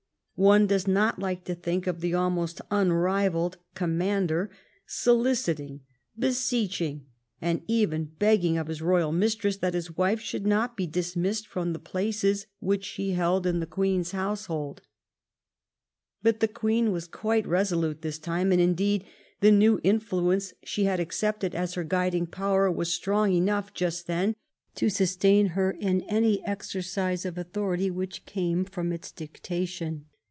One 0.35 0.65
does 0.65 0.87
not 0.87 1.19
like 1.19 1.43
to 1.43 1.53
think 1.53 1.85
of 1.85 2.01
the 2.01 2.15
almost 2.15 2.61
unrivalled 2.71 3.57
commander 3.75 4.49
soliciting, 4.87 5.81
beseeching, 6.17 7.05
and 7.39 7.61
even 7.67 8.13
be^ng 8.19 8.59
of 8.59 8.65
his 8.65 8.81
royal 8.81 9.11
331 9.11 9.11
THE 9.11 9.13
REION 9.13 9.13
OP 9.13 9.13
QUEEN 9.13 9.13
ANNE 9.21 9.27
mifitress 9.27 9.59
that 9.59 9.73
his 9.75 9.97
wife 9.99 10.19
should 10.19 10.47
not 10.47 10.75
be 10.75 10.87
dismissed 10.87 11.45
from 11.47 11.73
the 11.73 11.77
places 11.77 12.47
which 12.59 12.83
she 12.85 13.11
held 13.11 13.45
in 13.45 13.59
the 13.59 13.67
Queen's 13.67 14.13
household. 14.13 14.81
But 16.23 16.39
the 16.39 16.47
Queen 16.47 16.91
was 16.91 17.05
quite 17.07 17.45
resolute 17.45 18.01
this 18.01 18.17
time, 18.17 18.51
and, 18.51 18.59
indeed, 18.59 19.05
the 19.41 19.51
new 19.51 19.79
influence 19.83 20.53
she 20.63 20.85
had 20.85 20.99
accepted 20.99 21.53
as 21.53 21.75
her 21.75 21.83
guiding 21.83 22.25
power 22.25 22.71
was 22.71 22.91
strong 22.91 23.31
enough 23.31 23.75
just 23.75 24.07
then 24.07 24.35
to 24.73 24.89
sustain 24.89 25.49
her 25.49 25.69
in 25.69 26.01
any 26.09 26.43
exercise 26.47 27.25
of 27.27 27.37
authority 27.37 27.91
which 27.91 28.25
came 28.25 28.65
from 28.65 28.91
its 28.91 29.11
dicta 29.11 29.53
1 29.53 29.65
tion. 29.67 30.05